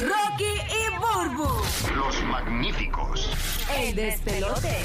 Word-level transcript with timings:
Rocky 0.00 0.44
y 0.44 0.88
Burbu. 0.98 1.48
Los 1.94 2.22
magníficos. 2.24 3.28
El 3.76 3.94
despelote. 3.94 4.78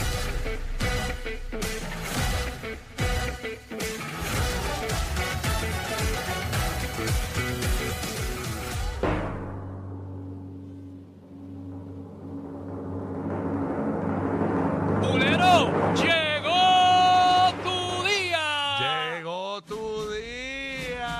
Bulero, 15.01 15.71
llegó 15.95 17.53
tu 17.63 18.03
día. 18.03 18.47
Llegó 18.79 19.61
tu 19.61 20.09
día. 20.11 21.15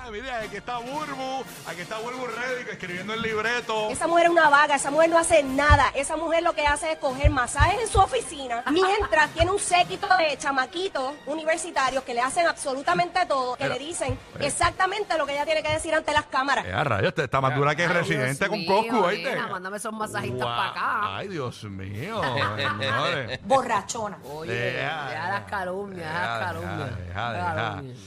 Mira, 0.12 0.40
aquí 0.42 0.56
está 0.56 0.78
Burbu. 0.78 1.29
Aquí 1.70 1.82
está 1.82 1.98
Burbu 1.98 2.26
Ready 2.26 2.68
escribiendo 2.70 3.14
el 3.14 3.22
libreto. 3.22 3.90
Esa 3.90 4.08
mujer 4.08 4.24
es 4.24 4.30
una 4.30 4.48
vaga, 4.50 4.74
esa 4.74 4.90
mujer 4.90 5.08
no 5.08 5.18
hace 5.18 5.42
nada. 5.44 5.92
Esa 5.94 6.16
mujer 6.16 6.42
lo 6.42 6.52
que 6.52 6.66
hace 6.66 6.92
es 6.92 6.98
coger 6.98 7.30
masajes 7.30 7.80
en 7.82 7.88
su 7.88 8.00
oficina, 8.00 8.64
mientras 8.72 9.30
tiene 9.30 9.52
un 9.52 9.58
séquito 9.60 10.08
de 10.16 10.36
chamaquitos 10.36 11.12
universitarios 11.26 12.02
que 12.02 12.12
le 12.12 12.22
hacen 12.22 12.48
absolutamente 12.48 13.24
todo, 13.26 13.54
que 13.56 13.64
Pero- 13.64 13.74
le 13.74 13.78
dicen 13.80 14.18
exactamente 14.40 15.16
lo 15.16 15.26
que 15.26 15.32
ella 15.34 15.44
tiene 15.44 15.62
que 15.62 15.70
decir 15.72 15.94
ante 15.94 16.12
las 16.12 16.24
cámaras. 16.26 16.64
Eh, 16.66 16.72
a 16.72 16.82
rayos, 16.82 17.12
está 17.16 17.40
más 17.40 17.54
dura 17.54 17.76
que 17.76 17.86
residente 17.86 18.48
Dios 18.48 18.48
con 18.48 18.64
Coscu, 18.66 19.04
¿oíste? 19.04 19.30
nena, 19.30 19.46
mándame 19.46 19.76
esos 19.76 19.92
masajistas 19.92 20.46
para 20.46 20.70
acá. 20.70 21.16
Ay, 21.18 21.28
Dios 21.28 21.62
mío. 21.64 22.20
señores. 22.56 23.40
Borrachona. 23.44 24.18
Oye, 24.24 24.52
Deja, 24.52 25.08
deja 25.08 25.28
las 25.30 25.44
calumnias, 25.44 26.12
deja 26.12 26.28
las 26.38 26.46
calumnias. 26.46 26.78
deja, 26.98 27.32
Deja 27.32 27.32
deja. 27.32 27.54
calumnias. 27.54 27.98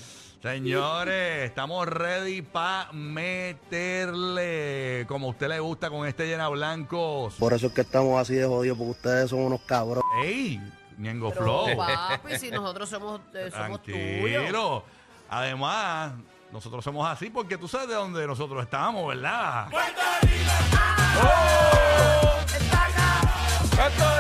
Señores, 0.44 1.46
estamos 1.46 1.88
ready 1.88 2.42
para 2.42 2.92
meterle 2.92 5.06
como 5.08 5.28
a 5.28 5.30
usted 5.30 5.48
le 5.48 5.62
gusta 5.62 5.90
con 5.90 6.06
este 6.06 6.28
llena 6.28 6.50
blancos. 6.50 7.36
Por 7.36 7.54
eso 7.54 7.68
es 7.68 7.74
que 7.74 7.80
estamos 7.80 8.20
así 8.20 8.36
de 8.36 8.46
jodidos, 8.46 8.78
porque 8.78 8.92
ustedes 8.92 9.30
son 9.30 9.40
unos 9.40 9.62
cabros. 9.62 10.04
¡Ey! 10.22 10.62
Ñengo 10.98 11.30
Pero, 11.30 11.44
Flow. 11.44 11.78
papi, 11.78 12.38
si 12.38 12.52
nosotros 12.52 12.90
somos, 12.90 13.22
eh, 13.34 13.50
somos 13.56 13.82
tuyos. 13.84 14.34
Tranquilo. 14.34 14.84
Además, 15.30 16.12
nosotros 16.52 16.84
somos 16.84 17.10
así 17.10 17.30
porque 17.30 17.58
tú 17.58 17.70
sabes 17.70 17.88
de 17.88 17.96
dónde 17.96 18.28
nosotros 18.28 18.64
estamos, 18.64 19.08
¿verdad? 19.08 19.70
¡Puerto 19.70 20.02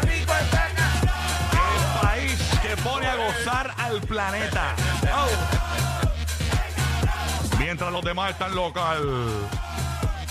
Rico! 0.04 0.32
El 1.52 2.02
país 2.02 2.40
que 2.62 2.78
pone 2.82 3.08
a 3.08 3.16
gozar 3.18 3.74
al 3.78 4.00
planeta. 4.00 4.74
Oh. 5.14 5.63
Mientras 7.64 7.92
los 7.92 8.04
demás 8.04 8.32
están 8.32 8.54
local. 8.56 9.02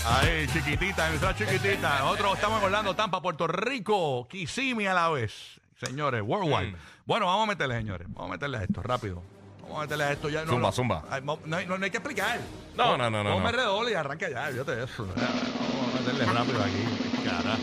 Ahí, 0.05 0.47
chiquitita, 0.47 1.09
nuestra 1.09 1.35
chiquitita. 1.35 1.99
Nosotros 1.99 2.35
estamos 2.35 2.59
en 2.59 2.65
Orlando, 2.65 2.95
Tampa, 2.95 3.21
Puerto 3.21 3.47
Rico, 3.47 4.27
Kissimmee 4.29 4.87
a 4.87 4.93
la 4.93 5.09
vez. 5.09 5.59
Señores, 5.83 6.21
worldwide. 6.21 6.75
Bueno, 7.05 7.25
vamos 7.25 7.43
a 7.43 7.47
meterle, 7.47 7.77
señores. 7.77 8.07
Vamos 8.09 8.29
a 8.29 8.33
meterle 8.33 8.57
a 8.59 8.63
esto, 8.63 8.81
rápido. 8.81 9.21
Vamos 9.63 9.77
a 9.77 9.81
meterle 9.81 10.03
a 10.05 10.11
esto 10.11 10.29
ya. 10.29 10.45
No, 10.45 10.51
Zumba, 10.51 10.67
no. 10.67 10.71
zumba. 10.71 11.03
No, 11.23 11.39
no 11.45 11.57
hay- 11.57 11.65
no 11.65 11.75
hay 11.75 11.91
que 11.91 11.97
explicar. 11.97 12.39
No, 12.77 12.97
no, 12.97 13.09
no, 13.09 13.23
no, 13.23 13.39
no. 13.39 13.51
redoble 13.51 13.91
y 13.91 13.95
arranca 13.95 14.29
ya, 14.29 14.47
fíjate 14.47 14.83
eso. 14.83 15.05
Vamos 15.07 15.95
a 15.95 15.99
meterle 15.99 16.25
rápido 16.25 16.63
aquí. 16.63 17.23
Cara. 17.25 17.57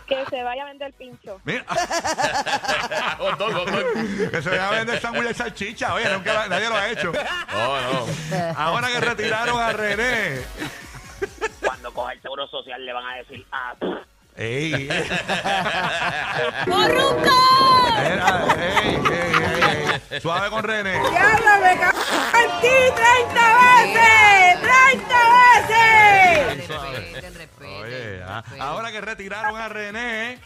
Que 0.06 0.24
se 0.28 0.42
vaya 0.42 0.62
a 0.62 0.66
vender 0.66 0.88
el 0.88 0.94
pincho. 0.94 1.40
Mira, 1.44 1.64
Hot 3.18 3.38
dog, 3.38 3.52
hot 3.52 3.70
dog. 3.70 4.30
que 4.30 4.42
se 4.42 4.50
vaya 4.50 4.68
a 4.68 4.72
vender 4.72 5.00
sándwich 5.00 5.28
de 5.28 5.34
salchicha. 5.34 5.94
Oye, 5.94 6.08
nunca 6.12 6.48
nadie 6.48 6.68
lo 6.68 6.76
ha 6.76 6.90
hecho. 6.90 7.12
No, 7.12 7.80
no. 7.80 8.06
Ahora 8.56 8.88
que 8.88 9.00
retiraron 9.00 9.60
a 9.60 9.72
René. 9.72 10.40
El 12.10 12.22
seguro 12.22 12.46
social 12.48 12.84
le 12.84 12.92
van 12.92 13.06
a 13.06 13.16
decir, 13.16 13.46
ah, 13.52 13.74
pff, 13.78 14.06
¡Ey! 14.36 14.88
¡Corrupto! 16.64 17.30
Era, 17.98 18.46
ey, 18.56 18.94
ey, 18.94 19.02
ey, 19.12 20.00
ey. 20.10 20.20
Suave 20.20 20.48
con 20.48 20.64
René. 20.64 20.92
¡Diablo, 20.92 21.60
me 21.62 21.78
cago 21.78 21.98
en 22.42 22.50
ti 22.62 22.68
30 22.96 23.56
veces! 23.60 24.58
¡30 24.96 25.10
veces! 26.56 26.80
Oye, 27.60 28.22
ah, 28.26 28.42
ahora 28.58 28.90
que 28.90 29.00
retiraron 29.02 29.56
a 29.56 29.68
René. 29.68 30.38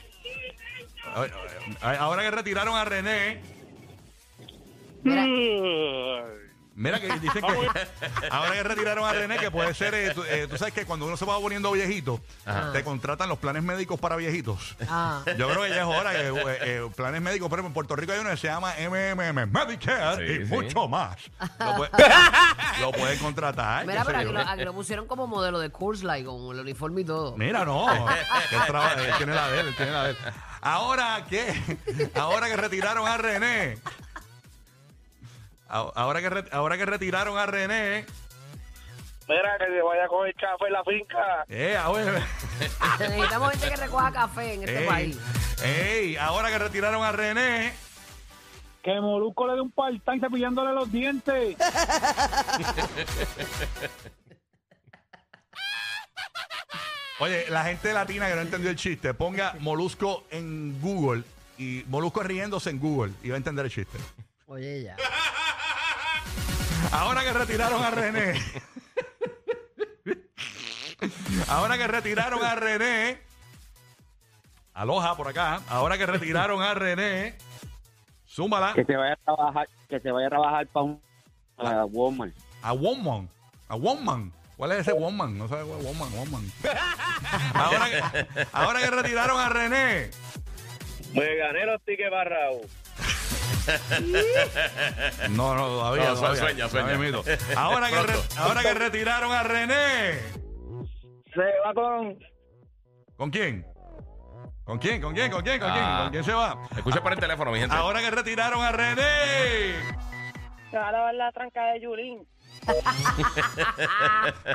Ahora 1.81 2.23
que 2.23 2.31
retiraron 2.31 2.77
a 2.77 2.85
René. 2.85 3.41
Mira 5.05 5.25
que 6.77 7.19
dicen 7.21 7.43
que 7.43 8.29
ahora 8.31 8.53
que 8.53 8.63
retiraron 8.63 9.05
a 9.09 9.13
René, 9.13 9.39
que 9.39 9.51
puede 9.51 9.73
ser, 9.75 9.95
eh, 9.95 10.13
tú, 10.15 10.23
eh, 10.25 10.47
tú 10.49 10.57
sabes 10.59 10.75
que 10.75 10.85
cuando 10.85 11.07
uno 11.07 11.17
se 11.17 11.25
va 11.25 11.39
poniendo 11.41 11.73
viejito, 11.73 12.21
te 12.73 12.85
contratan 12.85 13.29
los 13.29 13.39
planes 13.39 13.63
médicos 13.63 13.99
para 13.99 14.17
viejitos. 14.17 14.77
Ah. 14.89 15.23
Yo 15.39 15.49
creo 15.49 15.63
que 15.63 15.71
ya 15.71 15.81
es 15.81 15.85
hora 15.85 16.13
que 16.13 16.29
eh, 16.29 16.59
eh, 16.61 16.91
planes 16.95 17.23
médicos, 17.23 17.49
por 17.49 17.59
ejemplo, 17.59 17.69
en 17.69 17.75
Puerto 17.75 17.97
Rico 17.97 18.13
hay 18.13 18.19
uno 18.19 18.31
que 18.31 18.37
se 18.37 18.49
llama 18.49 18.75
MMM, 18.79 19.51
Medicare 19.51 20.27
Sí, 20.27 20.43
y 20.43 20.47
sí. 20.47 20.53
mucho 20.53 20.87
más. 20.89 21.17
Lo, 21.59 21.77
puede- 21.77 21.91
lo 22.81 22.93
pueden 22.93 23.19
contratar. 23.19 23.87
Mira, 23.87 24.05
pero 24.05 24.19
aquí 24.19 24.27
yo. 24.27 24.33
lo, 24.33 24.41
aquí 24.41 24.65
lo 24.65 24.75
pusieron 24.75 25.07
como 25.07 25.27
modelo 25.27 25.59
de 25.59 25.71
Curse 25.71 26.05
Light 26.05 26.27
con 26.27 26.55
el 26.55 26.61
uniforme 26.61 27.01
y 27.01 27.05
todo. 27.05 27.37
Mira, 27.37 27.65
no. 27.65 27.87
que 28.51 28.57
él, 28.57 28.63
traba- 28.67 28.93
él 28.95 29.15
tiene 29.17 29.35
la 29.35 29.49
de 29.51 29.61
él, 29.61 29.67
él 29.69 29.77
tiene 29.77 29.93
la 29.93 30.05
de 30.05 30.11
él. 30.11 30.17
Ahora 30.61 31.25
que, 31.29 31.55
ahora 32.15 32.49
que 32.49 32.57
retiraron 32.57 33.07
a 33.07 33.17
René. 33.17 33.79
Ahora 35.69 36.21
que, 36.21 36.45
ahora 36.53 36.77
que 36.79 36.87
retiraron 36.87 37.37
a 37.39 37.47
René. 37.47 38.07
mira 39.29 39.59
que 39.59 39.67
se 39.67 39.83
vaya 39.83 40.05
a 40.05 40.09
coger 40.09 40.35
café 40.35 40.67
en 40.67 40.73
la 40.73 40.85
finca. 40.85 41.45
Eh, 41.49 41.77
ahora, 41.77 42.27
Necesitamos 43.01 43.51
gente 43.53 43.69
que 43.71 43.77
recoja 43.77 44.13
café 44.13 44.55
en 44.55 44.61
este 44.63 44.79
ey, 44.81 44.87
país. 44.87 45.19
ey, 45.65 46.17
ahora 46.17 46.51
que 46.51 46.59
retiraron 46.59 47.03
a 47.05 47.13
René. 47.13 47.73
Que 48.83 49.01
Molusco 49.01 49.49
le 49.49 49.55
dé 49.55 49.61
un 49.63 49.73
part-time 49.73 50.21
cepillándole 50.21 50.73
los 50.73 50.93
dientes. 50.93 51.57
Oye, 57.19 57.47
la 57.49 57.65
gente 57.65 57.93
latina 57.95 58.29
que 58.29 58.35
no 58.35 58.43
entendió 58.43 58.69
el 58.71 58.77
chiste, 58.77 59.15
ponga 59.15 59.57
Molusco 59.61 60.25
en 60.31 60.79
Google 60.83 61.25
y 61.59 61.83
Molusco 61.89 62.23
riéndose 62.23 62.69
en 62.71 62.79
Google 62.79 63.13
y 63.23 63.31
va 63.31 63.35
a 63.35 63.39
entender 63.39 63.65
el 63.65 63.73
chiste. 63.73 63.99
Oye, 64.47 64.83
ya. 64.85 64.97
Ahora 66.93 67.23
que 67.23 67.33
retiraron 67.33 67.83
a 67.83 67.91
René. 67.91 68.35
Ahora 71.49 71.79
que 71.79 71.87
retiraron 71.87 72.45
a 72.45 72.55
René. 72.55 73.19
Aloha 74.75 75.17
por 75.17 75.29
acá. 75.29 75.61
Ahora 75.69 75.97
que 75.99 76.07
retiraron 76.07 76.63
a 76.63 76.75
René. 76.75 77.37
Súmala. 78.25 78.75
Que 78.75 78.85
se 78.85 78.97
vaya 78.97 79.15
a 79.15 79.17
trabajar, 79.17 79.69
que 79.89 80.01
se 80.01 80.11
vaya 80.11 80.27
a 80.27 80.31
trabajar 80.31 80.67
para 80.69 80.85
un 80.85 81.01
para 81.57 81.85
Walmart. 81.87 82.35
A 82.63 82.73
Woman. 82.73 83.29
A 83.69 83.77
Woman. 83.77 84.33
¿Cuál 84.57 84.73
es 84.73 84.81
ese 84.81 84.93
Woman? 84.93 85.39
No 85.39 85.49
sabe 85.49 85.65
cuál 85.65 85.81
es 85.81 85.87
Woman. 85.87 86.13
Woman. 86.13 86.53
Ahora 87.55 87.87
que, 87.91 88.47
ahora 88.53 88.81
que 88.81 88.91
retiraron 88.91 89.41
a 89.41 89.49
René. 89.49 90.11
Me 91.15 91.37
gané 91.37 91.67
los 91.67 91.83
tickets 91.83 92.11
barrados. 92.11 92.67
No, 95.31 95.55
no, 95.55 95.67
todavía. 95.67 96.09
No, 96.11 96.15
todavía. 96.15 96.69
sueña. 96.69 96.87
Ahora 97.57 97.89
que, 97.89 97.97
re- 97.97 98.13
Pronto. 98.13 98.35
ahora 98.39 98.63
que 98.63 98.75
retiraron 98.75 99.33
a 99.33 99.43
René. 99.43 100.19
Se 101.35 101.41
va 101.65 101.75
con. 101.75 102.19
¿Con 103.17 103.31
quién? 103.31 103.67
¿Con 104.65 104.79
quién? 104.79 105.01
¿Con 105.01 105.15
quién? 105.15 105.31
¿Con 105.31 105.43
quién? 105.43 105.61
¿Con 105.61 105.71
quién? 105.73 105.85
Ah. 105.85 106.01
¿Con 106.03 106.11
quién 106.13 106.25
se 106.25 106.33
va? 106.33 106.59
Escucha 106.77 107.03
por 107.03 107.13
el 107.13 107.19
teléfono, 107.21 107.51
mi 107.53 107.59
gente. 107.61 107.75
Ahora 107.77 108.01
que 108.01 108.11
retiraron 108.11 108.63
a 108.63 108.73
René. 108.73 109.75
Se 110.71 110.77
va 110.79 110.89
a 110.89 110.93
lavar 110.93 111.15
la 111.15 111.31
tranca 111.33 111.65
de 111.73 111.81
Yulín. 111.81 112.27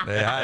Deja 0.06 0.44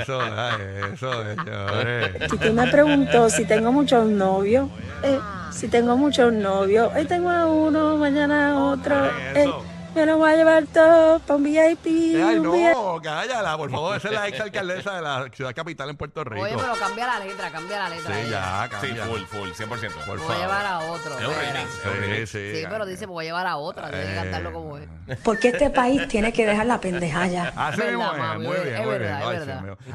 eso, 0.00 0.18
deja 0.18 0.56
eso, 0.92 1.24
señores. 1.24 2.30
Si 2.30 2.38
tú 2.38 2.52
me 2.52 2.66
preguntó 2.70 3.30
si 3.30 3.44
tengo 3.44 3.72
muchos 3.72 4.06
novios, 4.06 4.68
eh, 5.02 5.18
si 5.50 5.68
tengo 5.68 5.96
muchos 5.96 6.32
novios, 6.32 6.92
hoy 6.94 7.04
tengo 7.06 7.30
a 7.30 7.46
uno, 7.46 7.96
mañana 7.96 8.50
a 8.52 8.58
otro, 8.64 9.06
eh. 9.34 9.50
Me 9.98 10.06
los 10.06 10.16
voy 10.18 10.30
a 10.30 10.36
llevar 10.36 10.64
todos 10.66 11.20
para 11.22 11.36
un 11.36 11.44
VIP. 11.44 11.86
Ay, 11.86 12.38
un 12.38 12.52
VIP. 12.52 12.72
no, 12.74 13.00
cállala, 13.02 13.56
por 13.56 13.70
favor. 13.70 13.96
Esa 13.96 14.08
es 14.08 14.14
la 14.14 14.28
ex 14.28 14.40
alcaldesa 14.40 14.94
de 14.96 15.02
la 15.02 15.28
ciudad 15.32 15.54
capital 15.54 15.90
en 15.90 15.96
Puerto 15.96 16.22
Rico. 16.24 16.44
Oye, 16.44 16.54
pero 16.58 16.74
cambia 16.74 17.06
la 17.06 17.18
letra, 17.24 17.50
cambia 17.50 17.78
la 17.80 17.88
letra. 17.90 18.14
Sí, 18.14 18.30
ya, 18.30 18.64
Sí, 18.80 18.86
cambia. 18.88 19.04
full, 19.06 19.20
full, 19.22 19.48
100%. 19.50 20.04
Por 20.06 20.18
voy 20.20 20.34
a 20.34 20.38
llevar 20.38 20.66
a 20.66 20.78
otro. 20.80 21.18
Es 21.18 21.26
un 21.26 21.34
remix. 21.34 22.26
Sí, 22.28 22.38
sí. 22.38 22.56
Sí, 22.60 22.66
pero 22.70 22.86
dice, 22.86 23.06
me 23.06 23.12
voy 23.12 23.24
a 23.24 23.28
llevar 23.28 23.46
a 23.46 23.56
otra. 23.56 23.90
Tiene 23.90 24.04
que 24.06 24.12
Eh. 24.12 24.16
cantarlo 24.16 24.52
como 24.52 24.78
es. 24.78 24.88
Porque 25.22 25.48
este 25.48 25.70
país 25.70 26.06
tiene 26.08 26.32
que 26.32 26.46
dejar 26.46 26.66
la 26.66 26.80
pendejaya. 26.80 27.52
Así 27.56 27.78
Verdad, 27.80 27.92
mismo 27.96 28.12
es. 28.12 28.18
mami, 28.18 28.46
Muy 28.46 28.56
bien, 28.58 28.84
muy 28.84 28.98
bien. 28.98 29.12
Ay. 29.14 29.38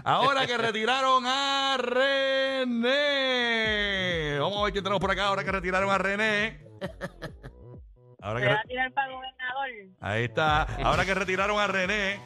Ahora 0.04 0.46
que 0.48 0.58
retiraron 0.58 1.24
a 1.26 1.78
René. 2.94 4.38
Vamos 4.40 4.60
a 4.60 4.64
ver 4.64 4.72
quién 4.74 4.84
tenemos 4.84 5.00
por 5.00 5.12
acá. 5.12 5.26
Ahora 5.28 5.44
que 5.44 5.52
retiraron 5.52 5.90
a 5.90 5.98
René. 5.98 6.60
Ahora 8.24 8.40
que 8.40 8.50
re- 8.50 8.62
tirar 8.68 8.92
para 8.94 9.12
gobernador. 9.12 9.68
Ahí 10.02 10.24
está. 10.24 10.64
Ahora 10.84 11.06
que 11.06 11.14
retiraron 11.14 11.60
a 11.60 11.68
René. 11.68 12.20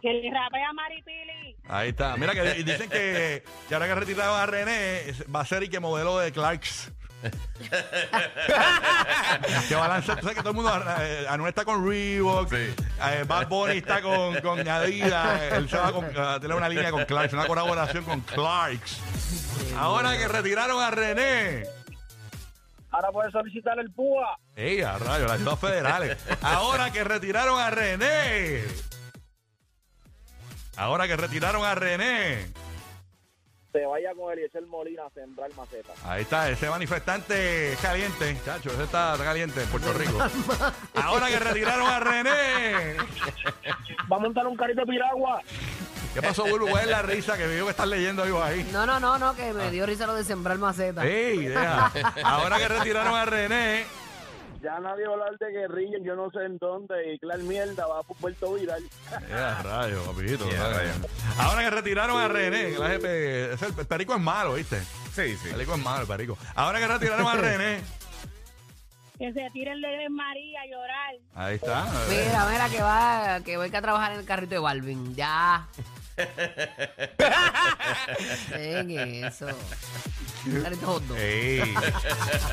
Que 0.00 0.12
le 0.14 0.30
rapea 0.32 0.70
a 0.70 0.72
Maripili. 0.72 1.56
Ahí 1.68 1.90
está. 1.90 2.16
Mira 2.16 2.32
que 2.32 2.42
dicen 2.64 2.88
que, 2.88 3.44
que 3.68 3.74
ahora 3.74 3.86
que 3.86 3.94
retiraron 3.94 4.40
a 4.40 4.46
René 4.46 5.08
es- 5.10 5.22
va 5.32 5.40
a 5.40 5.44
ser 5.44 5.62
y 5.64 5.68
que 5.68 5.78
modelo 5.80 6.18
de 6.18 6.32
Clarks. 6.32 6.90
que 9.68 9.74
va 9.74 9.86
a 9.86 9.88
lanzar, 9.88 10.16
tú 10.16 10.22
sabes 10.22 10.36
que 10.36 10.42
todo 10.42 10.50
el 10.50 10.56
mundo, 10.56 10.70
eh, 11.00 11.26
Anuel 11.28 11.48
está 11.50 11.64
con 11.64 11.88
Reebok, 11.88 12.50
Sí. 12.50 12.74
eh, 13.02 13.24
Bad 13.26 13.48
Bunny 13.48 13.78
está 13.78 14.02
con, 14.02 14.38
con 14.42 14.68
Adidas, 14.68 15.40
él 15.52 15.66
se 15.68 15.76
va 15.78 15.90
con- 15.92 16.04
a 16.18 16.38
tener 16.38 16.54
una 16.56 16.68
línea 16.68 16.90
con 16.90 17.04
Clarks, 17.06 17.32
una 17.32 17.46
colaboración 17.46 18.04
con 18.04 18.20
Clarks. 18.20 19.00
Ahora 19.78 20.16
que 20.18 20.28
retiraron 20.28 20.82
a 20.82 20.90
René. 20.90 21.62
Ahora 22.94 23.10
puede 23.10 23.30
solicitar 23.32 23.76
el 23.80 23.90
PUA. 23.90 24.38
¡Ey, 24.54 24.80
a 24.82 24.96
rayos, 24.98 25.28
las 25.28 25.38
ciudades 25.38 25.58
federales! 25.58 26.16
Ahora 26.42 26.92
que 26.92 27.02
retiraron 27.02 27.58
a 27.58 27.68
René. 27.68 28.62
Ahora 30.76 31.08
que 31.08 31.16
retiraron 31.16 31.64
a 31.64 31.74
René. 31.74 32.52
Se 33.72 33.84
vaya 33.84 34.14
con 34.14 34.32
Eliezer 34.32 34.64
Molina 34.66 35.06
a 35.06 35.10
sembrar 35.10 35.52
maceta. 35.56 35.92
Ahí 36.04 36.22
está, 36.22 36.48
ese 36.48 36.70
manifestante 36.70 37.72
es 37.72 37.80
caliente, 37.80 38.36
chacho, 38.44 38.70
ese 38.70 38.84
está 38.84 39.16
caliente 39.18 39.60
en 39.60 39.68
Puerto 39.70 39.92
Rico. 39.94 40.16
Ahora 40.94 41.26
que 41.26 41.40
retiraron 41.40 41.88
a 41.88 41.98
René. 41.98 42.96
Va 44.10 44.16
a 44.18 44.20
montar 44.20 44.46
un 44.46 44.56
carrito 44.56 44.82
de 44.82 44.86
piragua. 44.86 45.42
¿Qué 46.14 46.22
pasó, 46.22 46.44
Bulbo? 46.46 46.68
¿Cuál 46.68 46.84
es 46.84 46.90
la 46.90 47.02
risa 47.02 47.36
que 47.36 47.46
veo 47.46 47.64
que 47.66 47.72
estás 47.72 47.88
leyendo 47.88 48.22
algo 48.22 48.42
ahí? 48.42 48.66
No, 48.72 48.86
no, 48.86 49.00
no, 49.00 49.18
no, 49.18 49.34
que 49.34 49.52
me 49.52 49.70
dio 49.70 49.84
risa 49.84 50.06
lo 50.06 50.14
de 50.14 50.24
sembrar 50.24 50.56
maceta. 50.58 51.04
¡Ey, 51.04 51.46
deja! 51.46 51.92
Ahora 52.24 52.56
que 52.58 52.68
retiraron 52.68 53.14
a 53.14 53.24
René. 53.24 53.84
Ya 54.62 54.78
nadie 54.80 55.04
va 55.06 55.10
a 55.10 55.14
hablar 55.14 55.36
de 55.38 55.50
guerrilla, 55.52 55.98
yo 56.02 56.14
no 56.16 56.30
sé 56.30 56.38
en 56.46 56.56
dónde. 56.56 57.12
Y 57.12 57.18
claro, 57.18 57.42
mierda, 57.42 57.86
va 57.86 58.02
por 58.02 58.16
Puerto 58.16 58.54
Viral. 58.54 58.82
Ya, 59.28 59.60
rayo, 59.62 60.02
papito. 60.04 60.50
Ya, 60.50 60.68
rayo. 60.68 60.78
rayo. 60.78 60.92
Ahora 61.38 61.62
que 61.64 61.70
retiraron 61.70 62.18
a 62.18 62.28
René, 62.28 62.70
que 62.72 62.78
la 62.78 62.88
jefe- 62.88 63.52
ese- 63.52 63.66
el 63.66 63.86
perico 63.86 64.14
es 64.14 64.20
malo, 64.22 64.54
¿viste? 64.54 64.80
Sí, 65.14 65.36
sí. 65.36 65.48
El 65.48 65.52
perico 65.56 65.74
es 65.74 65.80
malo, 65.82 66.00
el 66.02 66.06
perico. 66.08 66.38
Ahora 66.54 66.78
que 66.78 66.86
retiraron 66.86 67.26
a 67.26 67.34
René. 67.34 67.80
Que 69.16 69.32
se 69.32 69.48
tire 69.52 69.70
el 69.70 69.80
de 69.80 70.08
María 70.10 70.60
a 70.62 70.66
llorar. 70.66 71.14
Ahí 71.36 71.54
está. 71.54 71.86
Mira, 72.10 72.46
mira, 72.50 72.68
que 72.68 72.82
va, 72.82 73.40
que 73.44 73.56
voy 73.56 73.72
a 73.72 73.80
trabajar 73.80 74.10
en 74.12 74.18
el 74.18 74.24
carrito 74.26 74.54
de 74.56 74.58
Balvin. 74.58 75.14
Ya. 75.14 75.68
¿Qué 78.48 79.24
es 79.24 79.40
eso? 79.40 79.46
Dog. 80.80 81.02
Ey. 81.16 81.74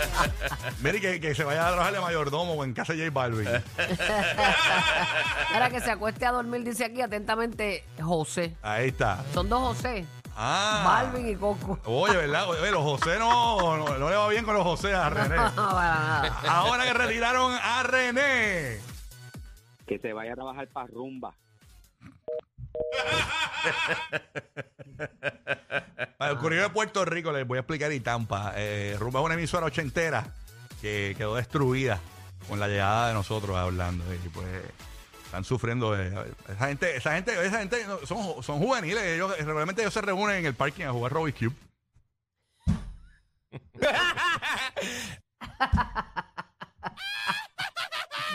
Mire 0.82 1.02
que, 1.02 1.20
que 1.20 1.36
se 1.36 1.44
vaya 1.44 1.68
a 1.68 1.72
trabajar 1.72 1.94
de 1.94 2.00
mayordomo 2.00 2.54
o 2.54 2.64
en 2.64 2.74
casa 2.74 2.94
de 2.94 3.00
J 3.00 3.12
Balvin. 3.12 3.50
Mira, 5.54 5.70
que 5.70 5.82
se 5.82 5.92
acueste 5.92 6.26
a 6.26 6.32
dormir, 6.32 6.64
dice 6.64 6.86
aquí 6.86 7.02
atentamente 7.02 7.84
José. 8.02 8.56
Ahí 8.62 8.88
está. 8.90 9.24
Son 9.34 9.50
dos 9.50 9.76
José. 9.76 10.06
Ah. 10.36 10.84
Balvin 10.86 11.30
y 11.30 11.36
Coco. 11.36 11.80
Oye, 11.86 12.16
¿verdad? 12.16 12.50
Oye, 12.50 12.72
los 12.72 12.82
José 12.82 13.20
no, 13.20 13.78
no, 13.78 13.98
no 13.98 14.10
le 14.10 14.16
va 14.16 14.30
bien 14.30 14.46
con 14.46 14.56
los 14.56 14.64
José 14.64 14.94
a 14.94 15.10
René. 15.10 15.36
No, 15.36 15.52
para 15.56 15.96
nada. 15.96 16.42
Ahora 16.48 16.86
que 16.86 16.94
retiraron 16.94 17.54
a 17.62 17.84
René. 17.84 18.80
Que 19.86 20.00
se 20.00 20.14
vaya 20.14 20.32
a 20.32 20.36
trabajar 20.36 20.68
para 20.70 20.88
rumba. 20.88 21.36
Para 26.18 26.32
el 26.32 26.40
de 26.40 26.70
Puerto 26.70 27.06
Rico, 27.06 27.32
les 27.32 27.48
voy 27.48 27.58
a 27.58 27.62
explicar 27.62 27.92
y 27.92 28.00
Tampa. 28.00 28.54
Eh, 28.56 28.96
Rumba 29.00 29.20
es 29.20 29.26
una 29.26 29.34
emisora 29.36 29.66
ochentera 29.66 30.26
que 30.82 31.16
quedó 31.18 31.36
destruida 31.36 32.00
con 32.48 32.60
la 32.60 32.68
llegada 32.68 33.10
de 33.10 33.14
nosotros 33.14 33.58
hablando. 33.58 34.04
Y 34.14 34.30
pues 34.30 34.48
están 35.26 35.44
sufriendo. 35.44 36.00
eh, 36.00 36.14
esa 36.50 36.68
gente, 36.68 36.96
esa 36.96 37.14
gente, 37.14 37.46
esa 37.46 37.60
gente 37.60 37.86
son, 38.06 38.44
son 38.44 38.60
juveniles. 38.60 39.04
Ellos, 39.04 39.38
realmente 39.46 39.82
ellos 39.82 39.94
se 39.94 40.02
reúnen 40.02 40.38
en 40.38 40.46
el 40.46 40.54
parking 40.54 40.86
a 40.86 40.92
jugar 40.92 41.14
Rubik's 41.14 41.40
Cube. 41.40 41.56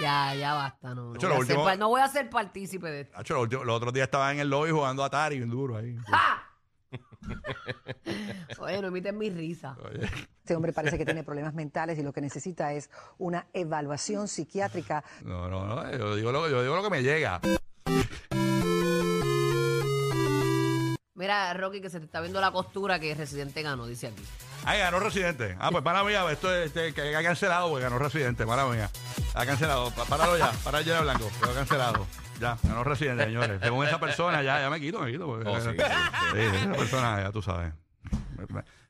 Ya, 0.01 0.35
ya 0.35 0.55
basta, 0.55 0.95
no. 0.95 1.13
No 1.13 1.15
Hacho, 1.15 1.29
voy, 1.29 1.37
lo 1.37 1.43
a 1.43 1.47
ser 1.47 1.57
último- 1.57 1.65
pa- 1.65 1.77
no 1.77 1.89
voy 1.89 2.01
a 2.03 2.09
ser 2.09 2.29
partícipe 2.29 2.87
de 2.91 3.01
esto. 3.03 3.17
Hacho, 3.19 3.35
los, 3.35 3.43
últimos- 3.45 3.67
los 3.67 3.77
otros 3.77 3.93
días 3.95 4.05
estaba 4.07 4.31
en 4.33 4.41
el 4.41 4.51
lobby 4.51 4.71
jugando 4.71 5.03
Atari 5.05 5.39
bien 5.39 5.51
duro 5.51 5.77
ahí. 5.77 5.97
Oye, 8.59 8.81
no 8.83 8.89
imiten 8.89 9.17
mi 9.19 9.31
risa. 9.31 9.77
Oye. 9.85 10.05
Este 10.41 10.55
hombre 10.55 10.73
parece 10.73 10.97
que 10.99 11.05
tiene 11.05 11.25
problemas 11.25 11.55
mentales 11.55 11.99
y 11.99 12.03
lo 12.03 12.13
que 12.13 12.21
necesita 12.21 12.73
es 12.73 12.91
una 13.19 13.47
evaluación 13.53 14.29
psiquiátrica. 14.29 15.03
No, 15.25 15.49
no, 15.49 15.67
no. 15.67 15.91
Yo 15.97 16.15
digo 16.17 16.31
lo, 16.33 16.49
yo 16.49 16.63
digo 16.63 16.77
lo 16.77 16.83
que 16.83 16.91
me 16.91 17.03
llega. 17.03 17.41
Mira, 21.15 21.55
Rocky, 21.55 21.81
que 21.81 21.89
se 21.89 21.99
te 21.99 22.05
está 22.05 22.21
viendo 22.21 22.41
la 22.41 22.51
costura 22.53 23.01
que 23.01 23.15
Residente 23.15 23.63
ganó, 23.63 23.87
dice 23.87 24.09
aquí. 24.09 24.23
Ay, 24.65 24.79
ganó 24.81 25.01
Residente. 25.01 25.57
Ah, 25.59 25.71
pues 25.71 25.83
para 25.83 26.05
mía, 26.05 26.31
esto 26.31 26.55
es 26.55 26.67
este, 26.67 26.93
que 26.93 27.17
ha 27.17 27.23
cancelado 27.23 27.71
porque 27.71 27.85
ganó 27.85 27.99
Residente, 27.99 28.45
para 28.47 28.67
mía. 28.67 28.91
Ha 29.37 29.45
cancelado. 29.47 29.91
Páralo 30.09 30.37
ya, 30.39 30.51
para 30.65 30.81
el 30.81 30.85
blanco. 31.03 31.31
Quedó 31.41 31.55
cancelado. 31.55 32.07
Ya, 32.41 32.57
ganó 32.63 32.85
Residente, 32.85 33.25
señores. 33.25 33.61
Según 33.63 33.87
esa 33.87 34.01
persona, 34.01 34.43
ya, 34.43 34.61
ya 34.61 34.71
me 34.71 34.81
quito, 34.81 34.99
me 35.01 35.13
quito. 35.13 35.27
porque- 35.27 35.49
Oh, 35.49 35.61
sí, 35.61 35.69
sí, 35.71 35.77
Sí, 36.33 36.41
esa 36.41 36.73
persona, 36.73 37.23
ya 37.23 37.31
tú 37.33 37.43
sabes. 37.43 37.73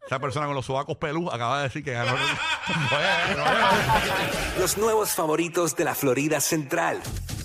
Esa 0.07 0.19
persona 0.21 0.47
con 0.47 0.55
los 0.55 0.65
sobacos 0.67 0.97
pelú 0.99 1.29
acaba 1.31 1.59
de 1.59 1.63
decir 1.65 1.83
que 1.83 1.93
ganó. 1.93 2.13
Oye, 2.15 3.35
oye. 3.35 4.61
Los 4.61 4.77
nuevos 4.79 5.11
favoritos 5.11 5.75
de 5.77 5.85
la 5.85 5.95
Florida 5.95 6.41
Central. 6.41 7.01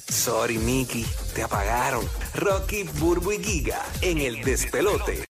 Sorry, 0.07 0.57
Mickey, 0.57 1.05
te 1.33 1.41
apagaron. 1.43 2.05
Rocky, 2.35 2.83
Burbu 2.83 3.31
y 3.31 3.43
Giga 3.43 3.81
en 4.01 4.17
el 4.19 4.43
despelote. 4.43 5.19